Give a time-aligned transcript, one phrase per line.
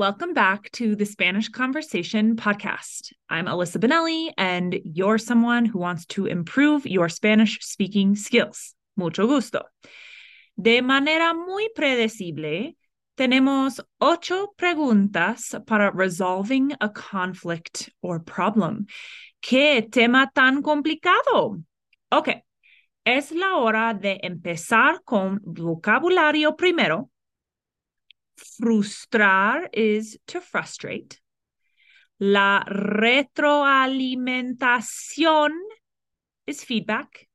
[0.00, 3.12] Welcome back to the Spanish Conversation podcast.
[3.28, 8.74] I'm Alyssa Benelli, and you're someone who wants to improve your Spanish speaking skills.
[8.96, 9.60] Mucho gusto.
[10.58, 12.76] De manera muy predecible,
[13.18, 18.86] tenemos ocho preguntas para resolving a conflict or problem.
[19.42, 21.62] ¿Qué tema tan complicado?
[22.10, 22.42] Ok,
[23.04, 27.10] es la hora de empezar con vocabulario primero
[28.40, 31.20] Frustrar is to frustrate.
[32.20, 35.50] La retroalimentación
[36.46, 37.26] is feedback.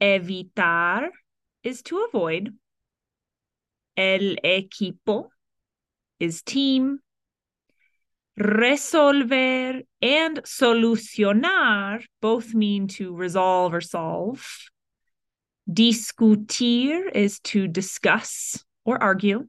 [0.00, 1.10] Evitar
[1.62, 2.54] is to avoid.
[3.96, 5.30] El equipo
[6.18, 7.00] is team.
[8.38, 14.46] Resolver and solucionar both mean to resolve or solve.
[15.68, 19.46] Discutir is to discuss or argue.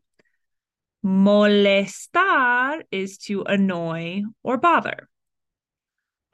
[1.02, 5.08] Molestar is to annoy or bother.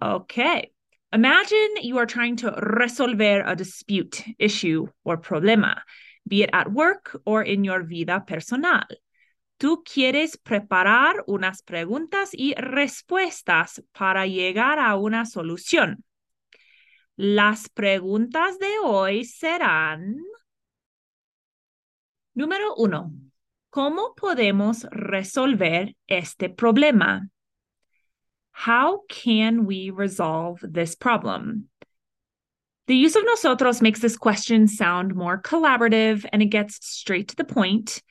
[0.02, 0.72] Okay.
[1.14, 5.82] Imagine you are trying to resolver a dispute, issue, or problema,
[6.28, 8.84] be it at work or in your vida personal.
[9.60, 16.04] Tú quieres preparar unas preguntas y respuestas para llegar a una solución.
[17.16, 20.18] Las preguntas de hoy serán
[22.38, 23.14] Número uno,
[23.70, 27.30] ¿cómo podemos resolver este problema?
[28.52, 31.70] How can we resolve this problem?
[32.88, 37.38] The use of nosotros makes this question sound more collaborative and it gets straight to
[37.38, 38.04] the point.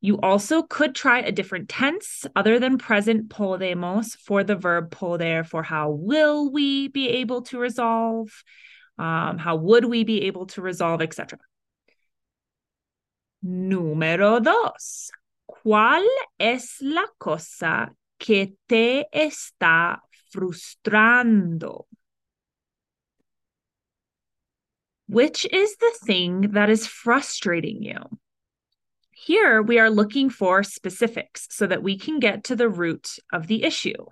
[0.00, 5.42] You also could try a different tense other than present podemos for the verb poder
[5.42, 8.30] for how will we be able to resolve,
[8.96, 11.40] um, how would we be able to resolve, etc.
[13.42, 15.10] Número dos.
[15.46, 16.04] ¿Cuál
[16.38, 20.00] es la cosa que te está
[20.32, 21.86] frustrando?
[25.08, 27.98] Which is the thing that is frustrating you?
[29.10, 33.46] Here we are looking for specifics so that we can get to the root of
[33.46, 34.06] the issue.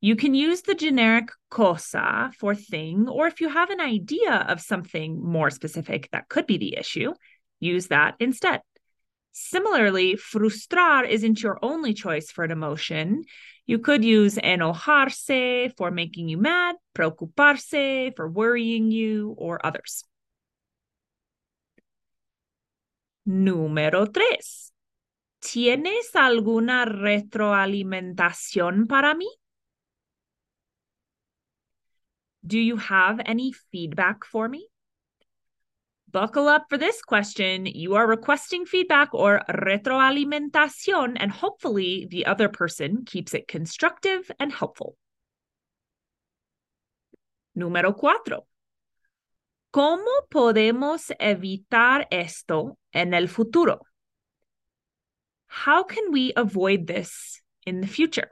[0.00, 4.60] You can use the generic cosa for thing, or if you have an idea of
[4.60, 7.12] something more specific that could be the issue,
[7.60, 8.62] use that instead.
[9.32, 13.22] Similarly, frustrar isn't your only choice for an emotion.
[13.66, 20.04] You could use enojarse for making you mad, preocuparse for worrying you or others.
[23.26, 24.72] Número tres.
[25.40, 29.28] ¿Tienes alguna retroalimentación para mí?
[32.44, 34.69] Do you have any feedback for me?
[36.12, 37.66] Buckle up for this question.
[37.66, 44.52] You are requesting feedback or retroalimentación, and hopefully the other person keeps it constructive and
[44.52, 44.96] helpful.
[47.56, 48.46] Número cuatro.
[49.72, 53.80] ¿Cómo podemos evitar esto en el futuro?
[55.46, 58.30] How can we avoid this in the future?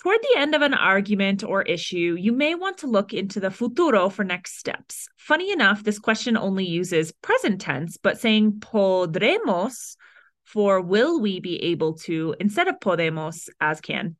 [0.00, 3.50] Toward the end of an argument or issue, you may want to look into the
[3.50, 5.08] futuro for next steps.
[5.18, 9.96] Funny enough, this question only uses present tense, but saying podremos
[10.44, 14.16] for will we be able to instead of podemos as can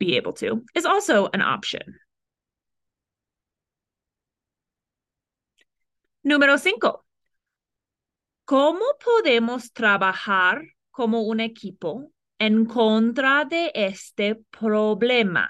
[0.00, 1.94] be able to is also an option.
[6.26, 7.04] Número cinco.
[8.48, 10.60] ¿Cómo podemos trabajar
[10.90, 15.48] como un equipo en contra de este problema?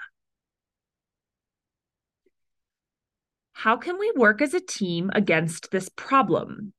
[3.53, 6.73] How can we work as a team against this problem?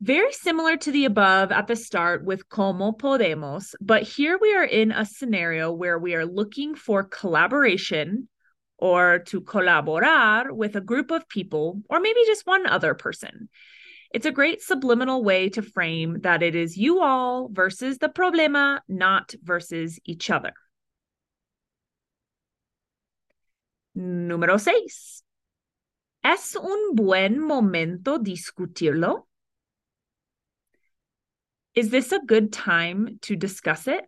[0.00, 4.64] Very similar to the above at the start with como podemos, but here we are
[4.64, 8.28] in a scenario where we are looking for collaboration
[8.78, 13.48] or to colaborar with a group of people or maybe just one other person.
[14.10, 18.80] It's a great subliminal way to frame that it is you all versus the problema,
[18.88, 20.52] not versus each other.
[23.96, 25.22] Número seis.
[26.24, 29.26] ¿Es un buen momento discutirlo?
[31.74, 34.04] Is this a good time to discuss it?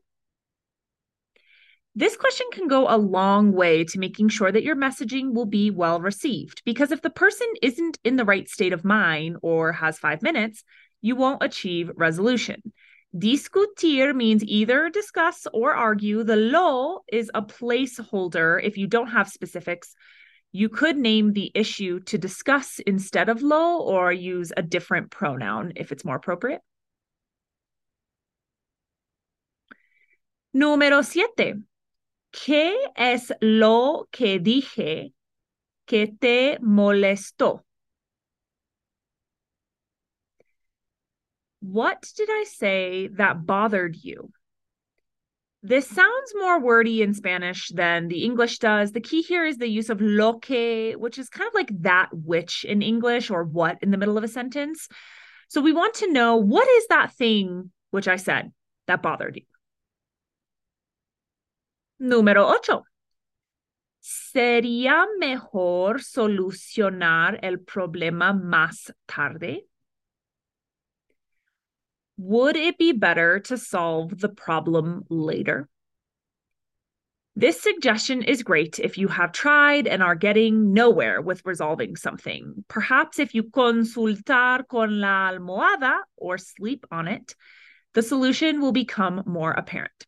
[1.94, 5.70] This question can go a long way to making sure that your messaging will be
[5.70, 6.62] well received.
[6.64, 10.64] Because if the person isn't in the right state of mind or has five minutes,
[11.02, 12.62] you won't achieve resolution.
[13.14, 16.24] Discutir means either discuss or argue.
[16.24, 19.94] The lo is a placeholder if you don't have specifics.
[20.50, 25.74] You could name the issue to discuss instead of lo or use a different pronoun
[25.76, 26.62] if it's more appropriate.
[30.56, 31.62] Número siete.
[32.32, 35.12] ¿Qué es lo que dije
[35.86, 37.60] que te molestó?
[41.60, 44.30] What did I say that bothered you?
[45.62, 48.90] This sounds more wordy in Spanish than the English does.
[48.90, 52.08] The key here is the use of lo que, which is kind of like that
[52.12, 54.88] which in English or what in the middle of a sentence.
[55.46, 58.52] So we want to know what is that thing which I said
[58.88, 59.51] that bothered you?
[62.02, 62.82] Número ocho.
[64.00, 69.68] ¿Sería mejor solucionar el problema más tarde?
[72.16, 75.68] Would it be better to solve the problem later?
[77.36, 82.64] This suggestion is great if you have tried and are getting nowhere with resolving something.
[82.66, 87.36] Perhaps if you consultar con la almohada or sleep on it,
[87.94, 90.04] the solution will become more apparent.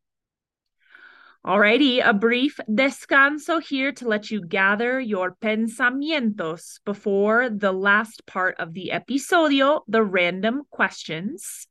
[1.47, 8.59] Alrighty, a brief descanso here to let you gather your pensamientos before the last part
[8.59, 11.69] of the episodio, the random questions.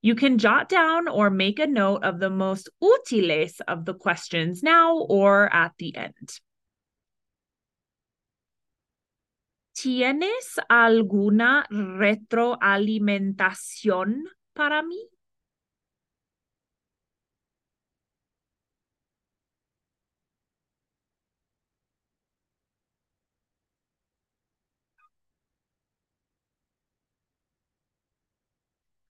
[0.00, 4.62] You can jot down or make a note of the most útiles of the questions
[4.62, 6.38] now or at the end.
[9.74, 14.22] ¿Tienes alguna retroalimentación
[14.54, 15.02] para mí?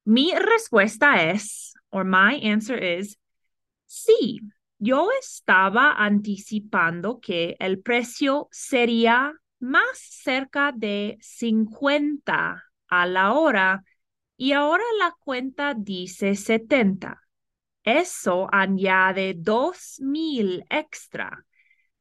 [0.04, 3.18] Mi respuesta es, or my answer is,
[3.86, 4.40] sí,
[4.78, 13.84] yo estaba anticipando que el precio sería más cerca de 50 a la hora
[14.36, 17.20] y ahora la cuenta dice 70.
[17.84, 21.44] Eso añade dos mil extra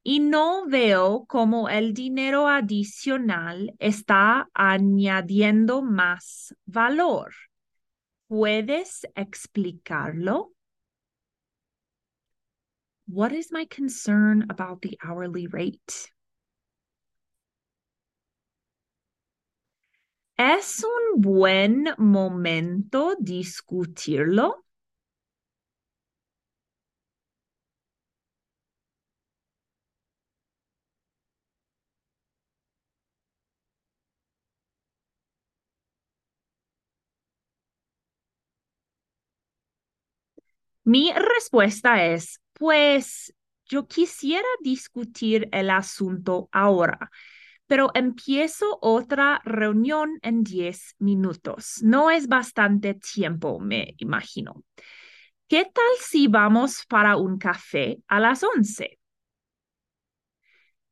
[0.04, 7.34] y no veo cómo el dinero adicional está añadiendo más valor.
[8.30, 10.54] ¿Puedes explicarlo?
[13.08, 16.12] What is my concern about the hourly rate?
[20.38, 24.64] ¿Es un buen momento discutirlo?
[40.90, 43.32] Mi respuesta es, pues
[43.66, 47.12] yo quisiera discutir el asunto ahora,
[47.68, 51.84] pero empiezo otra reunión en 10 minutos.
[51.84, 54.64] No es bastante tiempo, me imagino.
[55.48, 58.98] ¿Qué tal si vamos para un café a las 11?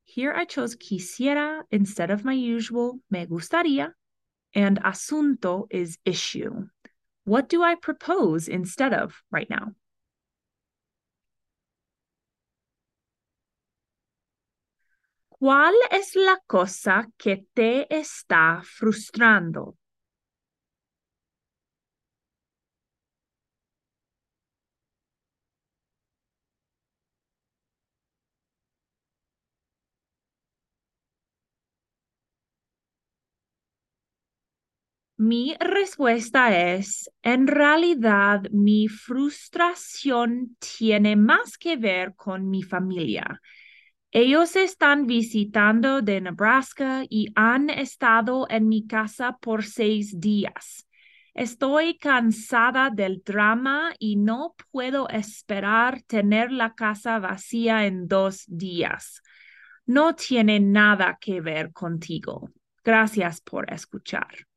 [0.05, 3.95] Here I chose quisiera instead of my usual me gustaría,
[4.53, 6.67] and asunto is issue.
[7.23, 9.73] What do I propose instead of right now?
[15.39, 19.75] ¿Cuál es la cosa que te está frustrando?
[35.19, 43.41] Mi respuesta es, en realidad mi frustración tiene más que ver con mi familia
[44.19, 50.87] ellos están visitando de Nebraska y han estado en mi casa por seis días.
[51.35, 59.21] Estoy cansada del drama y no puedo esperar tener la casa vacía en dos días.
[59.85, 62.49] No tiene nada que ver contigo.
[62.83, 64.47] Gracias por escuchar.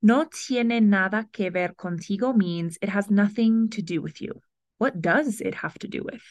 [0.00, 4.42] No tiene nada que ver contigo means it has nothing to do with you.
[4.78, 6.24] What does it have to do with?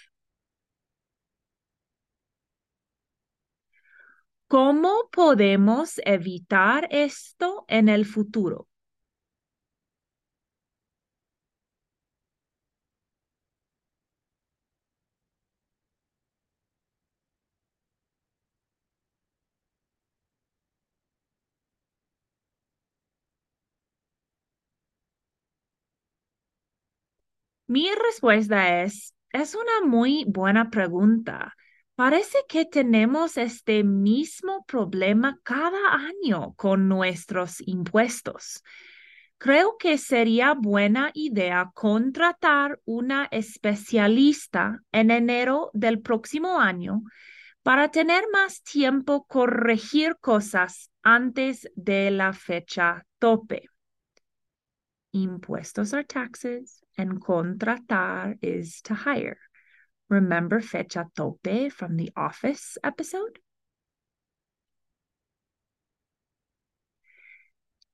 [4.53, 8.67] ¿Cómo podemos evitar esto en el futuro?
[27.67, 31.53] Mi respuesta es, es una muy buena pregunta.
[31.95, 38.63] Parece que tenemos este mismo problema cada año con nuestros impuestos.
[39.37, 47.03] Creo que sería buena idea contratar una especialista en enero del próximo año
[47.61, 53.69] para tener más tiempo corregir cosas antes de la fecha tope.
[55.11, 59.37] Impuestos are taxes and contratar is to hire.
[60.09, 63.39] Remember fecha tope from the office episode?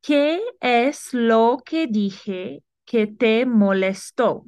[0.01, 4.46] ¿Qué es lo que dije que te molestó?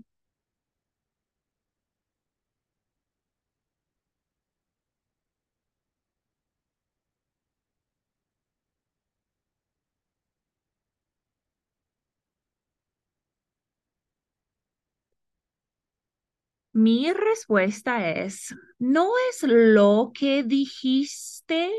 [16.82, 21.70] Mi respuesta es, no es lo que dijiste,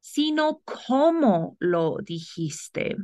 [0.00, 2.96] sino cómo lo dijiste.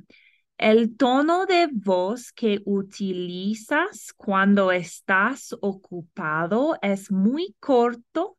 [0.57, 8.39] El tono de voz que utilizas cuando estás ocupado es muy corto,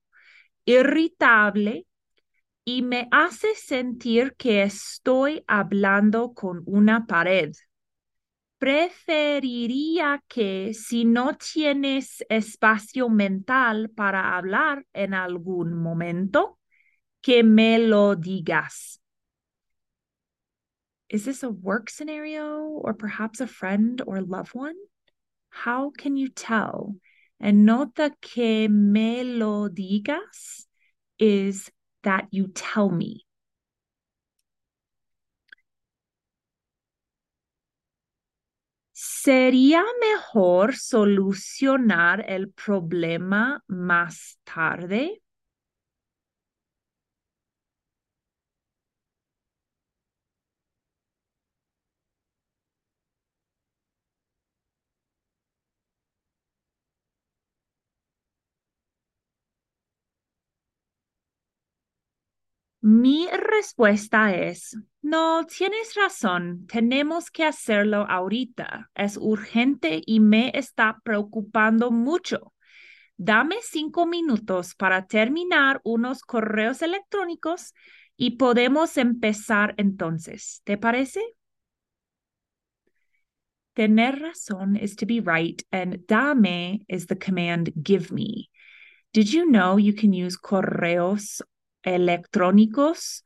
[0.65, 1.85] irritable
[2.65, 7.51] y me hace sentir que estoy hablando con una pared.
[8.59, 16.59] Preferiría que si no tienes espacio mental para hablar en algún momento,
[17.21, 18.99] que me lo digas.
[21.09, 24.75] Is this a work scenario or perhaps a friend or loved one?
[25.49, 26.95] How can you tell?
[27.39, 30.67] And note that que me lo digas
[31.17, 31.71] is
[32.03, 33.25] that you tell me.
[39.21, 45.21] ¿Sería mejor solucionar el problema más tarde?
[62.81, 68.89] Mi respuesta es, no, tienes razón, tenemos que hacerlo ahorita.
[68.95, 72.53] Es urgente y me está preocupando mucho.
[73.17, 77.73] Dame cinco minutos para terminar unos correos electrónicos
[78.15, 80.61] y podemos empezar entonces.
[80.63, 81.21] ¿Te parece?
[83.73, 88.49] Tener razón is to be right, and dame is the command give me.
[89.13, 91.41] Did you know you can use correos
[91.85, 93.21] electrónicos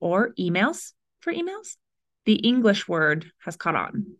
[0.00, 1.76] or emails for emails?
[2.24, 4.18] The English word has caught on.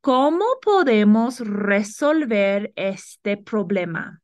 [0.00, 4.22] ¿Cómo podemos resolver este problema?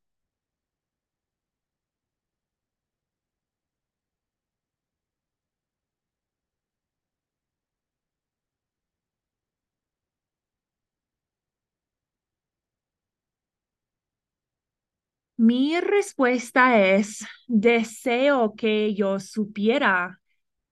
[15.43, 20.21] Mi respuesta es, deseo que yo supiera.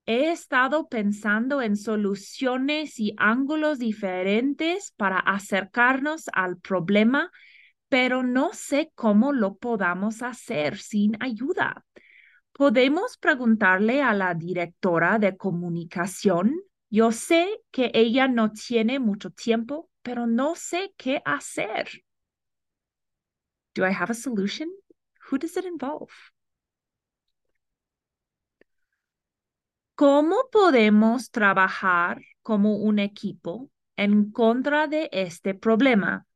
[0.07, 7.33] He estado pensando en soluciones y ángulos diferentes para acercarnos al problema,
[7.89, 11.85] pero no sé cómo lo podamos hacer sin ayuda.
[12.53, 16.55] ¿Podemos preguntarle a la directora de comunicación?
[16.89, 22.05] Yo sé que ella no tiene mucho tiempo, pero no sé qué hacer.
[23.81, 24.71] Do I have a solution?
[25.31, 26.13] Who does it involve?
[29.95, 36.27] ¿Cómo podemos trabajar como un equipo en contra de este problema?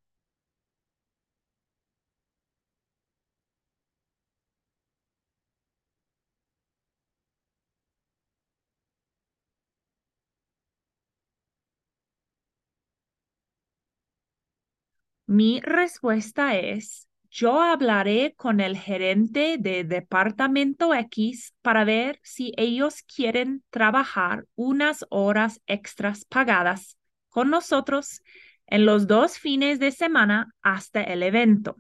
[15.26, 23.02] Mi respuesta es, yo hablaré con el gerente de Departamento X para ver si ellos
[23.02, 26.96] quieren trabajar unas horas extras pagadas
[27.30, 28.22] con nosotros
[28.68, 31.76] en los dos fines de semana hasta el evento.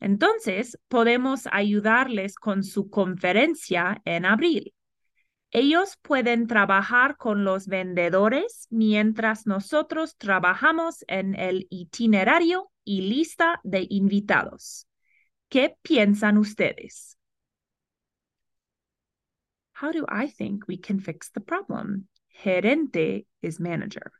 [0.00, 4.74] Entonces, podemos ayudarles con su conferencia en abril.
[5.54, 13.86] Ellos pueden trabajar con los vendedores mientras nosotros trabajamos en el itinerario y lista de
[13.90, 14.88] invitados.
[15.50, 17.18] ¿Qué piensan ustedes?
[19.78, 22.08] How do I think we can fix the problem?
[22.30, 24.10] Gerente is manager.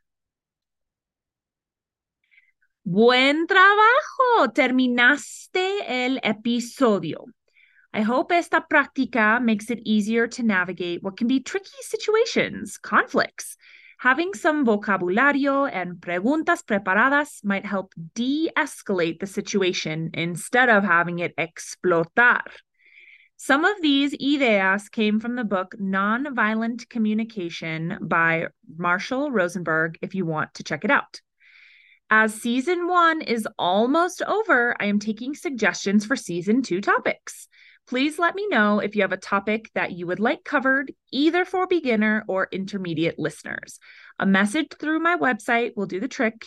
[2.83, 4.51] Buen trabajo.
[4.53, 7.25] Terminaste el episodio.
[7.95, 13.55] I hope esta práctica makes it easier to navigate what can be tricky situations, conflicts.
[13.99, 21.19] Having some vocabulario and preguntas preparadas might help de escalate the situation instead of having
[21.19, 22.41] it explotar.
[23.37, 30.25] Some of these ideas came from the book Nonviolent Communication by Marshall Rosenberg, if you
[30.25, 31.21] want to check it out.
[32.09, 37.47] As season one is almost over, I am taking suggestions for season two topics.
[37.87, 41.45] Please let me know if you have a topic that you would like covered, either
[41.45, 43.77] for beginner or intermediate listeners.
[44.19, 46.45] A message through my website will do the trick.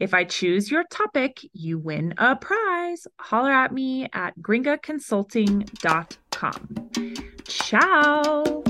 [0.00, 3.06] If I choose your topic, you win a prize.
[3.18, 6.90] Holler at me at gringaconsulting.com.
[7.46, 8.62] Ciao.